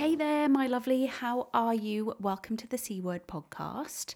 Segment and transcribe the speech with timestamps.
[0.00, 1.04] Hey there, my lovely.
[1.04, 2.14] How are you?
[2.18, 4.14] Welcome to the C Word podcast.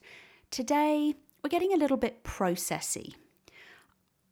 [0.50, 3.16] Today, we're getting a little bit processy.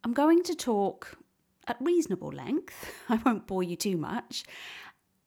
[0.03, 1.19] I'm going to talk
[1.67, 4.45] at reasonable length, I won't bore you too much,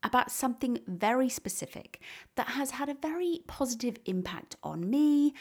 [0.02, 2.02] about something very specific
[2.38, 5.36] that has had a very positive impact on me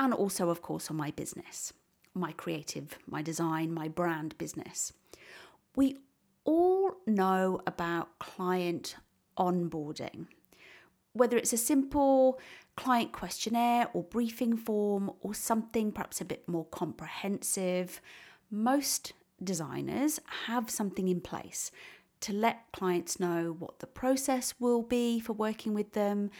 [0.00, 1.72] and also, of course, on my business,
[2.12, 4.92] my creative, my design, my brand business.
[5.76, 5.98] We
[6.44, 8.96] all know about client
[9.38, 10.26] onboarding.
[11.12, 12.40] Whether it's a simple
[12.76, 18.00] client questionnaire or briefing form or something perhaps a bit more comprehensive,
[18.50, 21.70] most designers have something in place
[22.20, 26.30] to let clients know what the process will be for working with them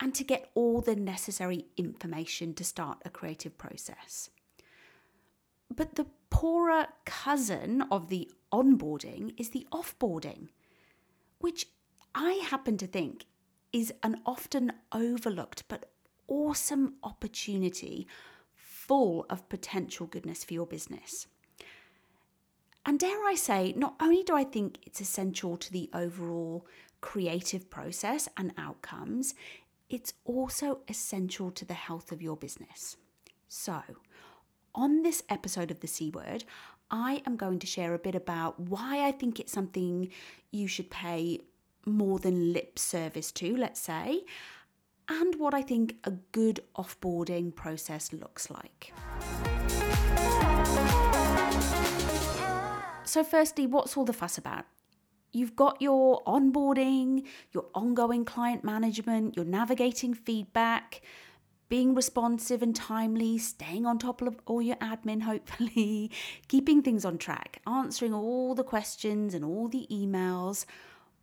[0.00, 4.30] and to get all the necessary information to start a creative process.
[5.74, 10.48] But the poorer cousin of the onboarding is the offboarding,
[11.38, 11.66] which
[12.14, 13.24] I happen to think
[13.72, 15.90] is an often overlooked but
[16.28, 18.06] awesome opportunity
[18.54, 21.26] full of potential goodness for your business.
[22.86, 26.66] And dare I say, not only do I think it's essential to the overall
[27.00, 29.34] creative process and outcomes,
[29.88, 32.96] it's also essential to the health of your business.
[33.48, 33.80] So,
[34.74, 36.44] on this episode of the C Word,
[36.90, 40.10] I am going to share a bit about why I think it's something
[40.50, 41.40] you should pay
[41.86, 44.22] more than lip service to, let's say,
[45.08, 48.92] and what I think a good offboarding process looks like.
[53.04, 54.64] So, firstly, what's all the fuss about?
[55.32, 61.02] You've got your onboarding, your ongoing client management, your navigating feedback,
[61.68, 66.10] being responsive and timely, staying on top of all your admin, hopefully,
[66.48, 70.66] keeping things on track, answering all the questions and all the emails.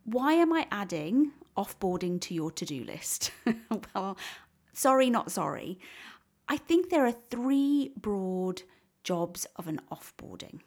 [0.04, 3.30] Why am I adding offboarding to your to do list?
[3.94, 4.16] well,
[4.72, 5.78] sorry, not sorry.
[6.48, 8.62] I think there are three broad
[9.04, 10.60] jobs of an offboarding.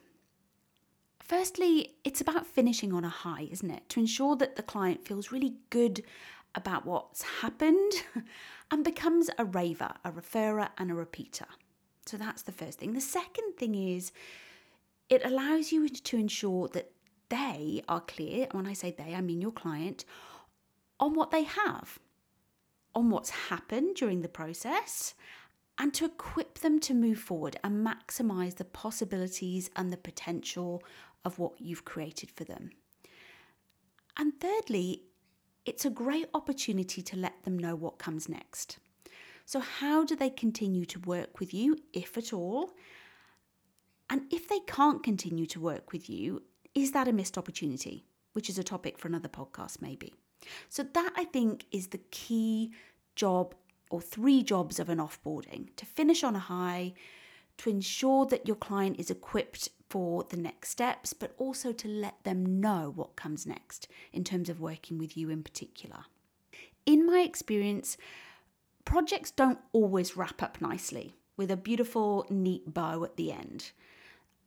[1.20, 3.88] Firstly, it's about finishing on a high, isn't it?
[3.90, 6.02] To ensure that the client feels really good
[6.54, 7.92] about what's happened
[8.70, 11.46] and becomes a raver, a referrer, and a repeater.
[12.06, 12.92] So that's the first thing.
[12.92, 14.12] The second thing is
[15.08, 16.92] it allows you to ensure that
[17.28, 18.44] they are clear.
[18.44, 20.04] And when I say they, I mean your client,
[20.98, 21.98] on what they have,
[22.94, 25.14] on what's happened during the process,
[25.78, 30.82] and to equip them to move forward and maximize the possibilities and the potential
[31.24, 32.70] of what you've created for them.
[34.16, 35.02] And thirdly,
[35.66, 38.78] it's a great opportunity to let them know what comes next.
[39.44, 42.72] So, how do they continue to work with you, if at all?
[44.08, 46.42] And if they can't continue to work with you,
[46.76, 48.04] is that a missed opportunity?
[48.34, 50.14] Which is a topic for another podcast, maybe.
[50.68, 52.72] So, that I think is the key
[53.16, 53.54] job
[53.90, 56.92] or three jobs of an offboarding to finish on a high,
[57.58, 62.22] to ensure that your client is equipped for the next steps, but also to let
[62.24, 66.04] them know what comes next in terms of working with you in particular.
[66.84, 67.96] In my experience,
[68.84, 73.70] projects don't always wrap up nicely with a beautiful, neat bow at the end.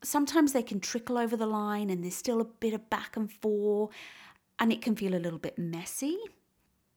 [0.03, 3.31] Sometimes they can trickle over the line and there's still a bit of back and
[3.31, 3.91] forth,
[4.57, 6.17] and it can feel a little bit messy.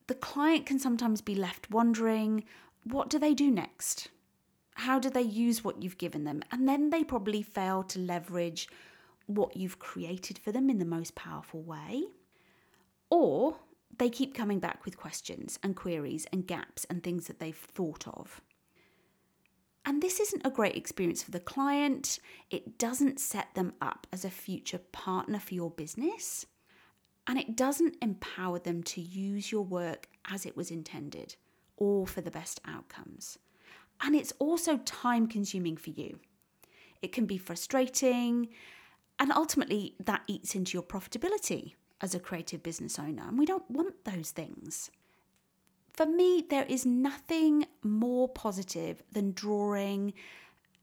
[0.06, 2.44] The client can sometimes be left wondering
[2.84, 4.08] what do they do next?
[4.74, 6.42] How do they use what you've given them?
[6.50, 8.68] And then they probably fail to leverage
[9.26, 12.04] what you've created for them in the most powerful way.
[13.10, 13.56] Or
[13.98, 18.08] they keep coming back with questions and queries and gaps and things that they've thought
[18.08, 18.40] of.
[19.84, 22.20] And this isn't a great experience for the client.
[22.50, 26.46] It doesn't set them up as a future partner for your business.
[27.26, 31.37] And it doesn't empower them to use your work as it was intended
[31.76, 33.38] or for the best outcomes.
[34.00, 36.19] And it's also time consuming for you.
[37.00, 38.49] It can be frustrating,
[39.19, 43.25] and ultimately, that eats into your profitability as a creative business owner.
[43.26, 44.90] And we don't want those things.
[45.93, 50.15] For me, there is nothing more positive than drawing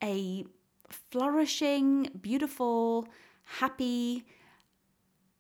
[0.04, 0.46] a
[0.88, 3.08] flourishing, beautiful,
[3.44, 4.26] happy,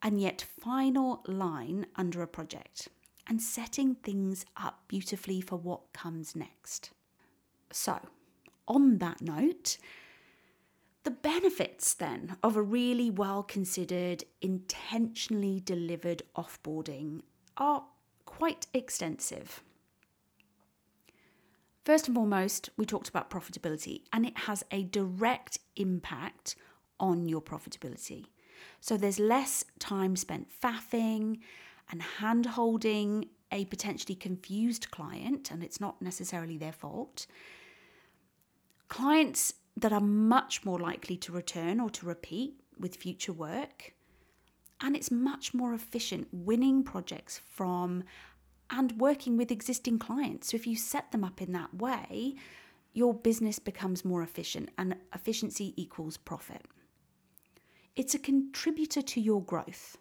[0.01, 2.89] and yet final line under a project.
[3.27, 6.89] and setting things up beautifully for what comes next.
[7.71, 7.99] So,
[8.67, 9.77] on that note,
[11.03, 17.21] the benefits then of a really well considered, intentionally delivered offboarding
[17.55, 17.85] are
[18.39, 19.61] quite extensive.
[21.83, 26.55] First and foremost, we talked about profitability, and it has a direct impact
[27.01, 28.27] on your profitability.
[28.79, 31.39] So there's less time spent faffing
[31.91, 37.27] and hand holding a potentially confused client, and it's not necessarily their fault.
[38.87, 43.95] Clients that are much more likely to return or to repeat with future work.
[44.81, 48.03] And it's much more efficient winning projects from
[48.69, 50.51] and working with existing clients.
[50.51, 52.35] So if you set them up in that way,
[52.93, 56.65] your business becomes more efficient and efficiency equals profit.
[57.95, 59.97] It's a contributor to your growth.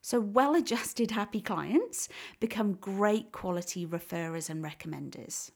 [0.00, 2.08] So, well adjusted, happy clients
[2.40, 5.50] become great quality referrers and recommenders.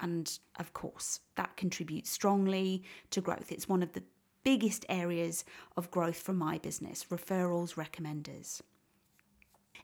[0.00, 3.50] And of course, that contributes strongly to growth.
[3.50, 4.02] It's one of the
[4.48, 5.44] biggest areas
[5.76, 8.62] of growth for my business referrals, recommenders.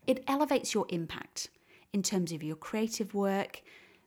[0.07, 1.51] It elevates your impact
[1.93, 3.61] in terms of your creative work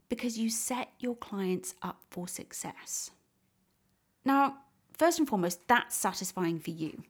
[0.09, 3.11] because you set your clients up for success.
[4.25, 4.57] Now,
[4.93, 7.03] first and foremost, that's satisfying for you.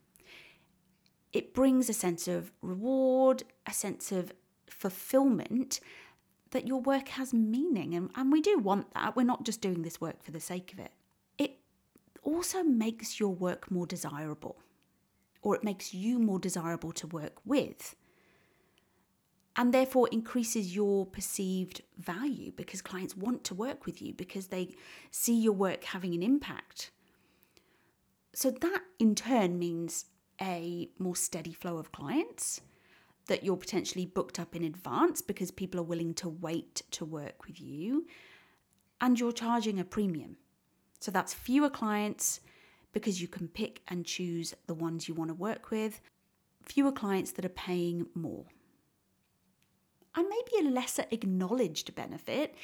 [1.32, 4.30] It brings a sense of reward, a sense of
[4.68, 5.80] fulfillment
[6.50, 7.94] that your work has meaning.
[7.94, 9.16] And, and we do want that.
[9.16, 10.92] We're not just doing this work for the sake of it.
[12.28, 14.56] Also makes your work more desirable,
[15.40, 17.96] or it makes you more desirable to work with
[19.56, 24.68] and therefore increases your perceived value because clients want to work with you because they
[25.10, 26.92] see your work having an impact.
[28.34, 30.04] So, that in turn means
[30.40, 32.60] a more steady flow of clients,
[33.26, 37.46] that you're potentially booked up in advance because people are willing to wait to work
[37.46, 38.06] with you,
[39.00, 40.36] and you're charging a premium.
[41.00, 42.40] So, that's fewer clients
[42.92, 46.00] because you can pick and choose the ones you want to work with,
[46.62, 48.46] fewer clients that are paying more
[50.18, 52.54] and maybe a lesser acknowledged benefit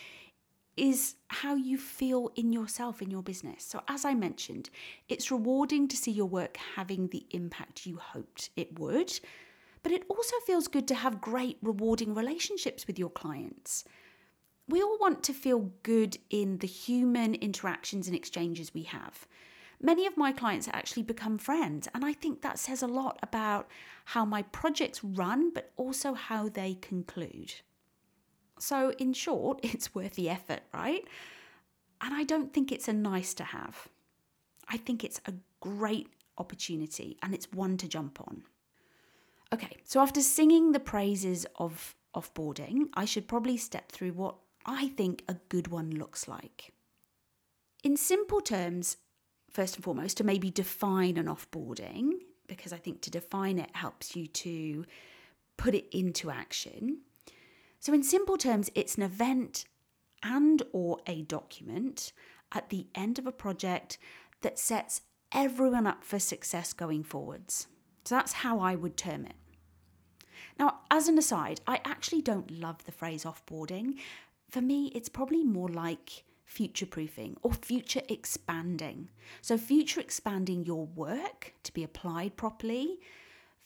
[0.76, 3.62] is how you feel in yourself in your business.
[3.64, 4.70] So, as I mentioned,
[5.08, 9.20] it's rewarding to see your work having the impact you hoped it would,
[9.84, 13.84] but it also feels good to have great, rewarding relationships with your clients.
[14.68, 19.26] We all want to feel good in the human interactions and exchanges we have.
[19.80, 23.68] Many of my clients actually become friends, and I think that says a lot about
[24.06, 27.52] how my projects run, but also how they conclude.
[28.58, 31.04] So, in short, it's worth the effort, right?
[32.00, 33.88] And I don't think it's a nice to have.
[34.68, 36.08] I think it's a great
[36.38, 38.42] opportunity and it's one to jump on.
[39.52, 44.88] Okay, so after singing the praises of offboarding, I should probably step through what I
[44.88, 46.72] think a good one looks like.
[47.82, 48.96] In simple terms,
[49.50, 52.12] first and foremost, to maybe define an offboarding,
[52.46, 54.84] because I think to define it helps you to
[55.56, 57.00] put it into action.
[57.80, 59.64] So in simple terms, it's an event
[60.22, 62.12] and or a document
[62.52, 63.98] at the end of a project
[64.40, 65.02] that sets
[65.32, 67.66] everyone up for success going forwards.
[68.04, 69.34] So that's how I would term it.
[70.58, 73.98] Now, as an aside, I actually don't love the phrase offboarding.
[74.54, 79.08] For me, it's probably more like future proofing or future expanding.
[79.42, 83.00] So, future expanding your work to be applied properly,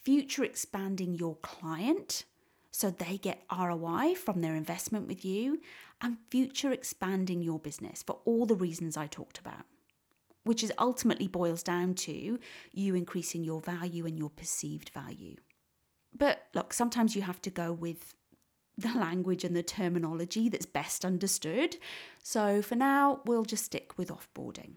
[0.01, 2.25] future expanding your client
[2.71, 5.61] so they get ROI from their investment with you,
[6.01, 9.67] and future expanding your business for all the reasons I talked about,
[10.43, 12.39] which is ultimately boils down to
[12.71, 15.35] you increasing your value and your perceived value.
[16.17, 18.15] But look, sometimes you have to go with
[18.79, 21.77] the language and the terminology that's best understood.
[22.23, 24.73] So for now, we'll just stick with offboarding.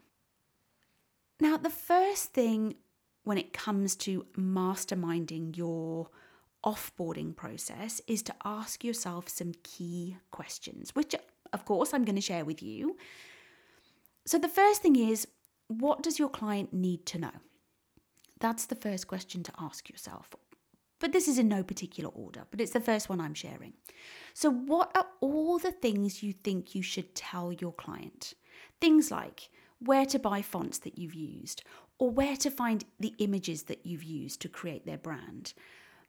[1.41, 2.77] Now, the first thing
[3.25, 6.09] when it comes to masterminding your
[6.65, 11.15] offboarding process is to ask yourself some key questions, which,
[11.53, 12.97] of course, I'm going to share with you.
[14.27, 15.27] So, the first thing is
[15.69, 17.33] what does your client need to know?
[18.41, 20.35] That's the first question to ask yourself.
[21.03, 23.73] But this is in no particular order, but it's the first one I'm sharing.
[24.35, 28.35] So, what are all the things you think you should tell your client?
[28.81, 31.65] Things like where to buy fonts that you've used,
[31.99, 35.55] or where to find the images that you've used to create their brand,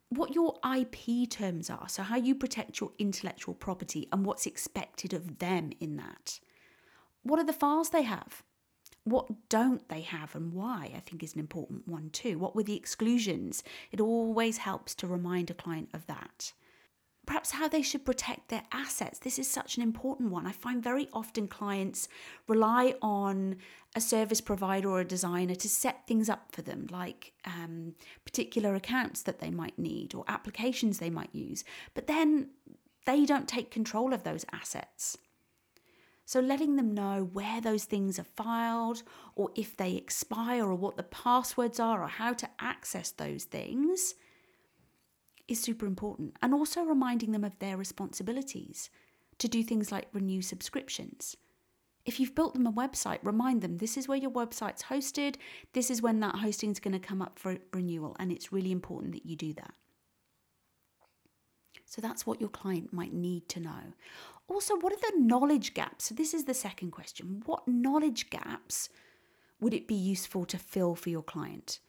[0.10, 5.12] what your IP terms are, so how you protect your intellectual property and what's expected
[5.12, 6.40] of them in that.
[7.24, 8.44] What are the files they have?
[9.06, 10.92] What don't they have and why?
[10.96, 12.40] I think is an important one too.
[12.40, 13.64] What were the exclusions?
[13.92, 16.54] It always helps to remind a client of that.
[17.26, 19.20] perhaps how they should protect their assets.
[19.20, 20.46] This is such an important one.
[20.46, 22.08] I find very often clients
[22.48, 23.58] rely on
[23.96, 27.96] a service provider or a designer to set things up for them, like um,
[28.26, 32.50] particular accounts that they might need or applications they might use, but then
[33.06, 35.18] they don't take control of those assets.
[36.26, 39.04] So, letting them know where those things are filed,
[39.36, 44.16] or if they expire, or what the passwords are, or how to access those things
[45.48, 46.38] is super important.
[46.42, 48.90] And also reminding them of their responsibilities
[49.40, 51.36] to do things like renew subscriptions.
[52.06, 55.36] If you've built them a website, remind them this is where your website's hosted,
[55.74, 58.72] this is when that hosting is going to come up for renewal, and it's really
[58.72, 59.74] important that you do that.
[61.86, 63.94] So that's what your client might need to know.
[64.48, 66.06] Also, what are the knowledge gaps?
[66.06, 67.42] So, this is the second question.
[67.46, 68.90] What knowledge gaps
[69.60, 71.80] would it be useful to fill for your client?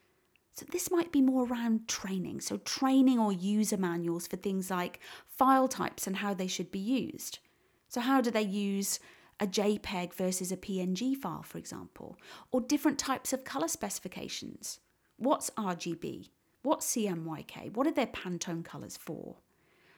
[0.55, 2.41] So, this might be more around training.
[2.41, 6.79] So, training or user manuals for things like file types and how they should be
[6.79, 7.41] used.
[7.89, 9.01] So, how do they use
[9.41, 12.17] a JPEG versus a PNG file, for example?
[12.53, 14.79] Or different types of color specifications.
[15.17, 16.31] What's RGB?
[16.63, 17.75] What's CMYK?
[17.75, 19.37] What are their Pantone colors for?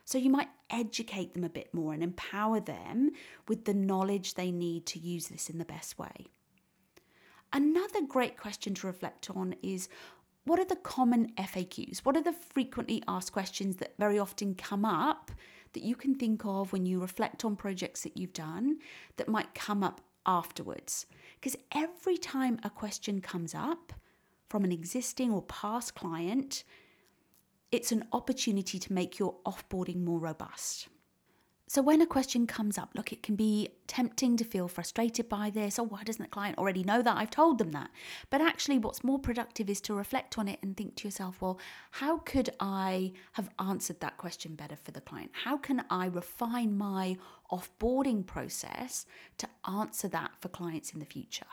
[0.06, 3.10] So, you might educate them a bit more and empower them
[3.48, 6.28] with the knowledge they need to use this in the best way.
[7.52, 9.88] Another great question to reflect on is
[10.44, 11.98] what are the common FAQs?
[11.98, 15.32] What are the frequently asked questions that very often come up
[15.72, 18.78] that you can think of when you reflect on projects that you've done
[19.16, 21.06] that might come up afterwards?
[21.40, 23.92] Because every time a question comes up
[24.48, 26.62] from an existing or past client,
[27.72, 30.88] it's an opportunity to make your offboarding more robust.
[31.68, 35.50] So, when a question comes up, look, it can be tempting to feel frustrated by
[35.50, 35.80] this.
[35.80, 37.16] Oh, why doesn't the client already know that?
[37.16, 37.90] I've told them that.
[38.30, 41.58] But actually, what's more productive is to reflect on it and think to yourself, well,
[41.90, 45.32] how could I have answered that question better for the client?
[45.42, 47.16] How can I refine my
[47.50, 49.04] offboarding process
[49.38, 51.46] to answer that for clients in the future?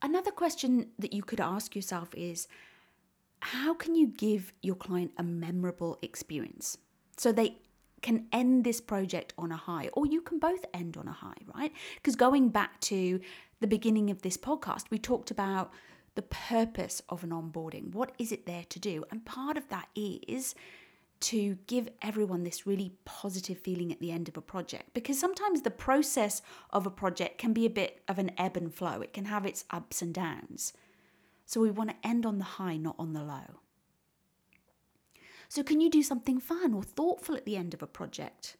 [0.00, 2.48] Another question that you could ask yourself is
[3.40, 6.78] how can you give your client a memorable experience
[7.16, 7.56] so they
[8.02, 11.36] can end this project on a high, or you can both end on a high,
[11.54, 11.72] right?
[11.96, 13.20] Because going back to
[13.60, 15.70] the beginning of this podcast, we talked about
[16.14, 17.92] the purpose of an onboarding.
[17.92, 19.04] What is it there to do?
[19.10, 20.54] And part of that is
[21.20, 25.60] to give everyone this really positive feeling at the end of a project because sometimes
[25.60, 29.12] the process of a project can be a bit of an ebb and flow, it
[29.12, 30.72] can have its ups and downs.
[31.50, 33.58] So we want to end on the high, not on the low.
[35.48, 38.56] So, can you do something fun or thoughtful at the end of a project?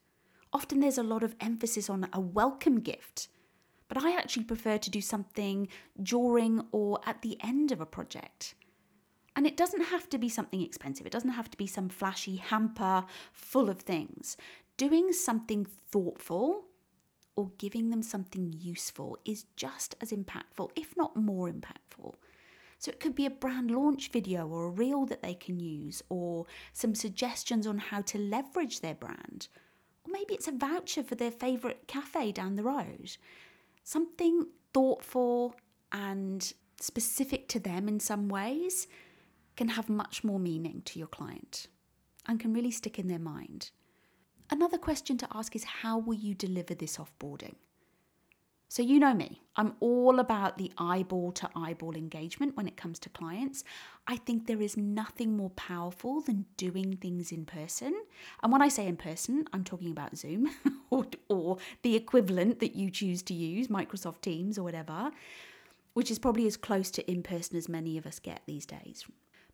[0.52, 3.28] Often there's a lot of emphasis on a welcome gift,
[3.86, 5.68] but I actually prefer to do something
[6.02, 8.56] during or at the end of a project.
[9.36, 12.38] And it doesn't have to be something expensive, it doesn't have to be some flashy
[12.38, 14.36] hamper full of things.
[14.76, 16.64] Doing something thoughtful
[17.36, 22.14] or giving them something useful is just as impactful, if not more impactful.
[22.80, 26.02] So it could be a brand launch video or a reel that they can use,
[26.08, 29.48] or some suggestions on how to leverage their brand.
[30.06, 33.18] Or maybe it's a voucher for their favourite cafe down the road.
[33.84, 35.54] Something thoughtful
[35.92, 38.86] and specific to them in some ways
[39.56, 41.66] can have much more meaning to your client
[42.26, 43.72] and can really stick in their mind.
[44.48, 47.56] Another question to ask is how will you deliver this offboarding?
[48.70, 53.00] So, you know me, I'm all about the eyeball to eyeball engagement when it comes
[53.00, 53.64] to clients.
[54.06, 58.00] I think there is nothing more powerful than doing things in person.
[58.44, 60.50] And when I say in person, I'm talking about Zoom
[60.90, 65.10] or, or the equivalent that you choose to use, Microsoft Teams or whatever,
[65.94, 69.04] which is probably as close to in person as many of us get these days.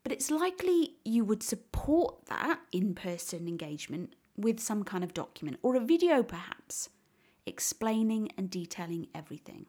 [0.02, 5.58] But it's likely you would support that in person engagement with some kind of document
[5.62, 6.90] or a video perhaps
[7.46, 9.66] explaining and detailing everything.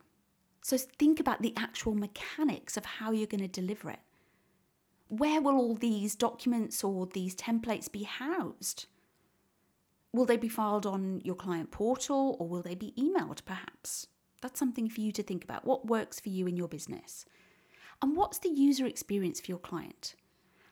[0.61, 3.99] So think about the actual mechanics of how you're going to deliver it.
[5.07, 8.87] Where will all these documents or these templates be housed?
[10.11, 14.07] Will they be filed on your client portal or will they be emailed perhaps?
[14.41, 15.65] That's something for you to think about.
[15.65, 17.25] What works for you in your business?
[18.01, 20.15] And what's the user experience for your client?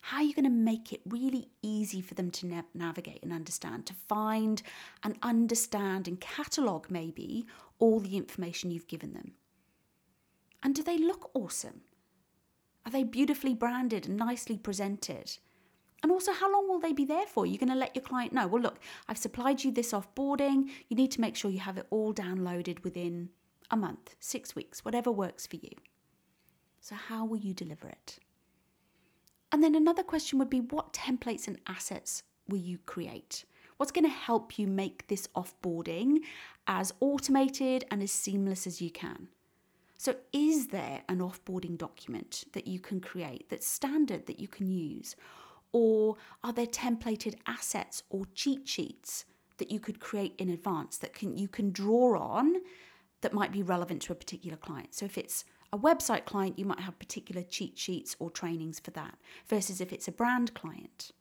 [0.10, 3.34] How are you going to make it really easy for them to na- navigate and
[3.34, 4.62] understand, to find
[5.02, 7.48] and understand and catalogue maybe
[7.80, 9.32] all the information you've given them?
[10.62, 11.82] And do they look awesome?
[12.86, 15.40] Are they beautifully branded and nicely presented?
[16.04, 17.48] And also, how long will they be there for?
[17.48, 18.78] You're going to let your client know, well, look,
[19.10, 20.70] I've supplied you this offboarding.
[20.88, 23.30] You need to make sure you have it all downloaded within
[23.72, 25.72] a month, six weeks, whatever works for you.
[26.80, 28.20] So, how will you deliver it?
[29.56, 33.46] And then another question would be what templates and assets will you create?
[33.78, 36.18] What's going to help you make this offboarding
[36.68, 39.30] as automated and as seamless as you can?
[39.98, 44.70] So, is there an offboarding document that you can create that's standard that you can
[44.70, 45.16] use?
[45.72, 49.24] Or are there templated assets or cheat sheets
[49.56, 52.56] that you could create in advance that can you can draw on
[53.22, 54.94] that might be relevant to a particular client?
[54.94, 58.92] So if it's a website client, you might have particular cheat sheets or trainings for
[58.92, 59.16] that,
[59.48, 61.12] versus if it's a brand client.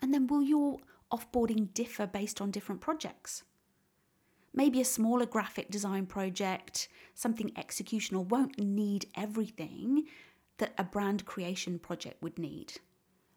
[0.00, 0.78] And then will your
[1.12, 3.44] offboarding differ based on different projects?
[4.54, 10.04] Maybe a smaller graphic design project, something executional, won't need everything
[10.58, 12.74] that a brand creation project would need.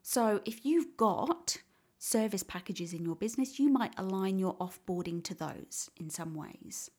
[0.01, 1.57] So if you've got
[1.97, 6.91] service packages in your business, you might align your offboarding to those in some ways.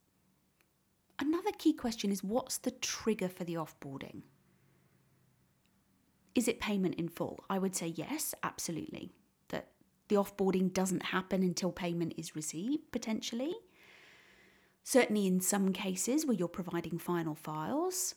[1.18, 4.22] Another key question is what's the trigger for the offboarding?
[6.34, 7.42] Is it payment in full?
[7.48, 9.14] I would say yes, absolutely.
[9.48, 9.68] That
[10.08, 13.54] the offboarding doesn't happen until payment is received, potentially.
[14.84, 18.14] Certainly, in some cases where you're providing final files.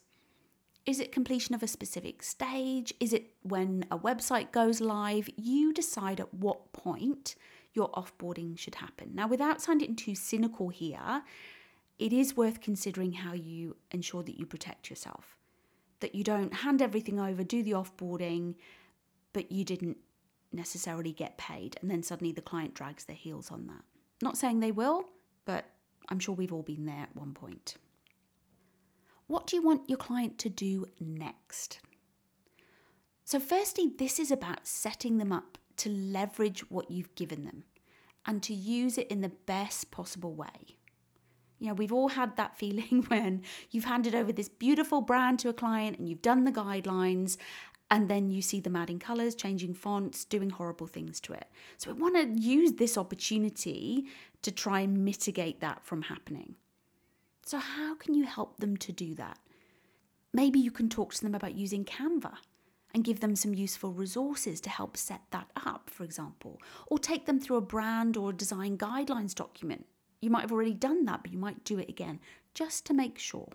[0.86, 2.94] Is it completion of a specific stage?
[3.00, 5.29] Is it when a website goes live?
[5.38, 7.36] You decide at what point
[7.74, 9.12] your offboarding should happen.
[9.13, 11.24] Now, without sounding too cynical here,
[12.00, 15.38] it is worth considering how you ensure that you protect yourself.
[16.00, 18.56] That you don't hand everything over, do the offboarding,
[19.34, 19.98] but you didn't
[20.51, 23.84] necessarily get paid, and then suddenly the client drags their heels on that.
[24.22, 25.06] Not saying they will,
[25.46, 25.65] but
[26.08, 27.75] I'm sure we've all been there at one point.
[29.27, 31.79] What do you want your client to do next?
[33.25, 37.63] So, firstly, this is about setting them up to leverage what you've given them
[38.25, 40.78] and to use it in the best possible way.
[41.59, 45.49] You know, we've all had that feeling when you've handed over this beautiful brand to
[45.49, 47.37] a client and you've done the guidelines
[47.91, 51.47] and then you see them adding colours, changing fonts, doing horrible things to it.
[51.77, 54.05] So we want to use this opportunity
[54.41, 56.55] to try and mitigate that from happening.
[57.45, 59.39] So, how can you help them to do that?
[60.31, 62.33] Maybe you can talk to them about using Canva
[62.93, 67.25] and give them some useful resources to help set that up, for example, or take
[67.25, 69.87] them through a brand or design guidelines document
[70.22, 72.20] you might have already done that, but you might do it again
[72.53, 73.50] just to make sure.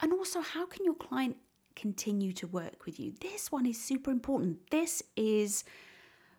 [0.00, 1.36] And also, how can your client
[1.74, 3.14] continue to work with you?
[3.20, 4.70] This one is super important.
[4.70, 5.64] This is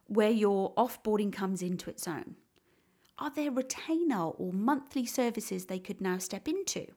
[0.08, 2.36] where your offboarding comes into its own.
[3.18, 6.88] Are there retainer or monthly services they could now step into?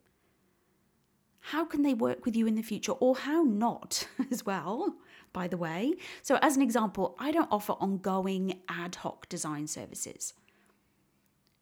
[1.41, 4.97] How can they work with you in the future or how not as well,
[5.33, 5.95] by the way?
[6.23, 10.35] So, as an example, I don't offer ongoing ad hoc design services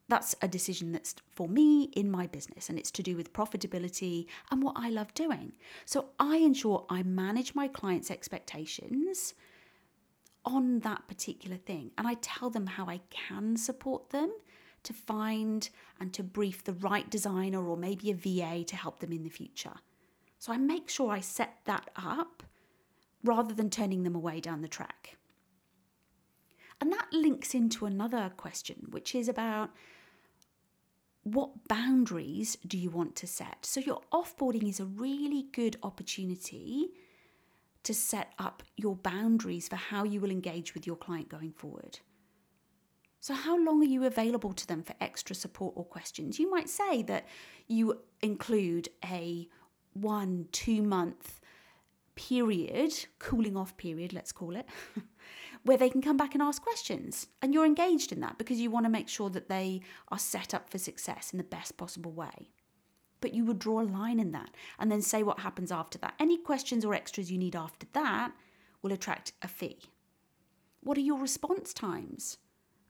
[0.08, 4.26] that's a decision that's for me in my business and it's to do with profitability
[4.50, 5.52] and what I love doing.
[5.86, 9.34] So I ensure I manage my clients' expectations
[10.44, 14.30] on that particular thing and I tell them how I can support them
[14.82, 19.12] to find and to brief the right designer or maybe a VA to help them
[19.12, 19.74] in the future.
[20.38, 22.42] So I make sure I set that up
[23.22, 25.16] rather than turning them away down the track.
[26.80, 29.70] And that links into another question, which is about
[31.24, 33.66] what boundaries do you want to set?
[33.66, 36.90] So, your offboarding is a really good opportunity
[37.82, 41.98] to set up your boundaries for how you will engage with your client going forward.
[43.20, 46.38] So, how long are you available to them for extra support or questions?
[46.38, 47.26] You might say that
[47.68, 49.48] you include a
[49.94, 51.40] one, two month
[52.16, 54.66] period, cooling off period, let's call it,
[55.64, 57.26] where they can come back and ask questions.
[57.42, 60.54] And you're engaged in that because you want to make sure that they are set
[60.54, 62.50] up for success in the best possible way.
[63.20, 66.14] But you would draw a line in that and then say what happens after that.
[66.20, 68.32] Any questions or extras you need after that
[68.82, 69.78] will attract a fee.
[70.82, 72.36] What are your response times?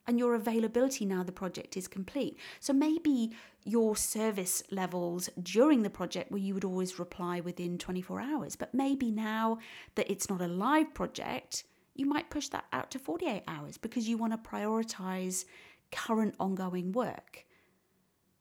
[0.07, 2.39] and your availability now the project is complete.
[2.61, 3.31] So maybe
[3.65, 8.75] your service levels during the project where you would always reply within 24 hours, but
[8.75, 9.59] maybe now
[9.95, 14.09] that it's not a live project, you might push that out to 48 hours because
[14.09, 15.45] you want to prioritize
[15.93, 17.47] current ongoing work.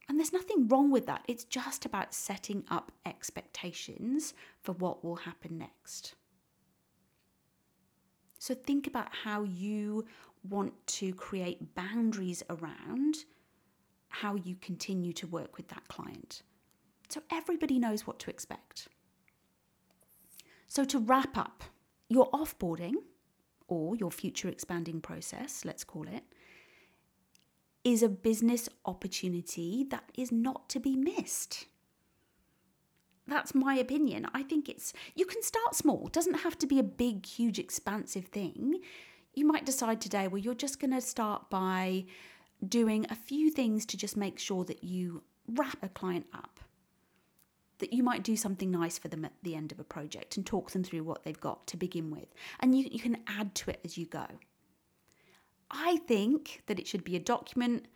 [0.09, 1.23] And there's nothing wrong with that.
[1.27, 6.15] It's just about setting up expectations for what will happen next.
[8.39, 10.05] So think about how you
[10.49, 13.15] want to create boundaries around
[14.09, 16.43] how you continue to work with that client.
[17.07, 18.89] So everybody knows what to expect.
[20.67, 21.63] So to wrap up,
[22.09, 22.95] your offboarding
[23.67, 26.23] or your future expanding process, let's call it,
[27.83, 31.65] is a business opportunity that is not to be missed.
[33.27, 34.27] That's my opinion.
[34.33, 37.59] I think it's, you can start small, it doesn't have to be a big, huge,
[37.59, 38.79] expansive thing.
[39.33, 42.05] You might decide today, well, you're just going to start by
[42.67, 46.52] doing a few things to just make sure that you wrap a client up.
[47.83, 50.45] That you might do something nice for them at the end of a project and
[50.45, 52.33] talk them through what they've got to begin with.
[52.61, 54.25] And you, you can add to it as you go.
[55.69, 57.87] I think that it should be a document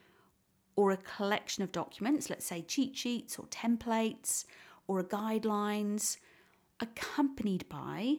[0.76, 4.44] or a collection of documents, let's say cheat sheets or templates
[4.90, 6.18] or guidelines,
[6.82, 8.18] accompanied by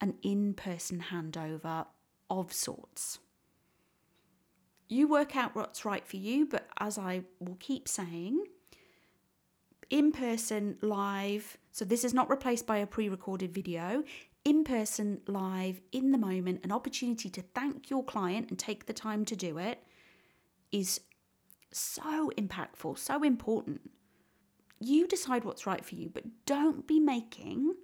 [0.00, 1.86] an in person handover
[2.28, 3.20] of sorts.
[4.88, 8.46] You work out what's right for you, but as I will keep saying,
[9.90, 14.04] in person, live, so this is not replaced by a pre recorded video,
[14.44, 18.92] in person, live, in the moment, an opportunity to thank your client and take the
[18.92, 19.82] time to do it
[20.70, 21.00] is
[21.72, 23.90] so impactful, so important.
[24.80, 27.74] You decide what's right for you, but don't be making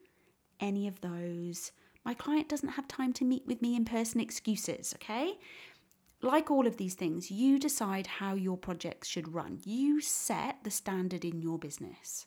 [0.60, 1.72] any of those.
[2.04, 5.38] My client doesn't have time to meet with me in person excuses, okay?
[6.22, 9.60] Like all of these things, you decide how your projects should run.
[9.64, 12.26] You set the standard in your business.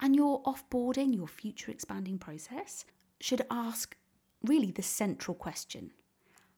[0.00, 2.84] And your offboarding, your future expanding process,
[3.20, 3.96] should ask
[4.42, 5.92] really the central question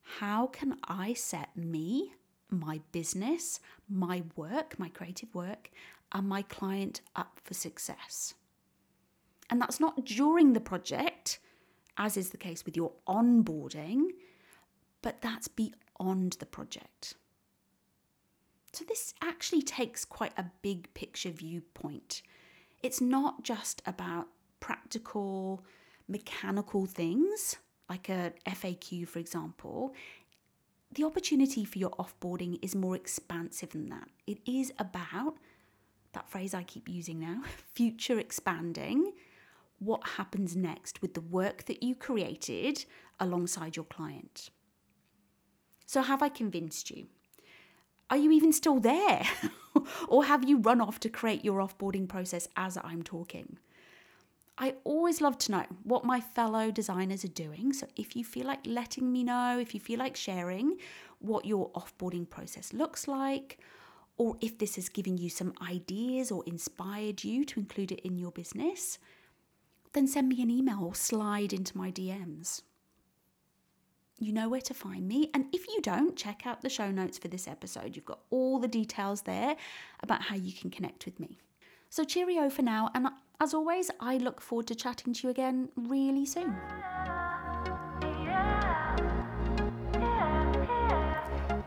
[0.02, 2.14] How can I set me,
[2.50, 5.70] my business, my work, my creative work,
[6.12, 8.34] and my client up for success?
[9.50, 11.38] And that's not during the project,
[11.96, 14.08] as is the case with your onboarding,
[15.02, 15.48] but that's
[15.98, 17.14] beyond the project.
[18.72, 22.22] So, this actually takes quite a big picture viewpoint.
[22.82, 24.28] It's not just about
[24.60, 25.64] practical,
[26.06, 27.56] mechanical things,
[27.88, 29.94] like a FAQ, for example.
[30.92, 34.08] The opportunity for your offboarding is more expansive than that.
[34.26, 35.36] It is about
[36.12, 37.42] that phrase I keep using now
[37.74, 39.12] future expanding
[39.78, 42.84] what happens next with the work that you created
[43.20, 44.50] alongside your client.
[45.88, 47.06] So, have I convinced you?
[48.10, 49.22] Are you even still there?
[50.08, 53.56] or have you run off to create your offboarding process as I'm talking?
[54.58, 57.72] I always love to know what my fellow designers are doing.
[57.72, 60.76] So, if you feel like letting me know, if you feel like sharing
[61.20, 63.58] what your offboarding process looks like,
[64.18, 68.18] or if this has given you some ideas or inspired you to include it in
[68.18, 68.98] your business,
[69.94, 72.60] then send me an email or slide into my DMs.
[74.20, 75.30] You know where to find me.
[75.32, 77.94] And if you don't, check out the show notes for this episode.
[77.94, 79.54] You've got all the details there
[80.02, 81.38] about how you can connect with me.
[81.88, 82.90] So, cheerio for now.
[82.94, 83.08] And
[83.40, 86.56] as always, I look forward to chatting to you again really soon.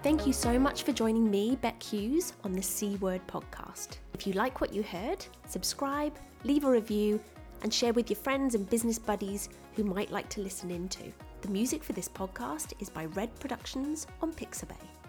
[0.04, 3.98] Thank you so much for joining me, Bec Hughes, on the C Word podcast.
[4.14, 7.22] If you like what you heard, subscribe, leave a review,
[7.64, 11.14] and share with your friends and business buddies who might like to listen in too.
[11.42, 15.01] The music for this podcast is by Red Productions on Pixabay.